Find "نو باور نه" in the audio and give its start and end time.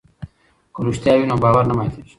1.29-1.73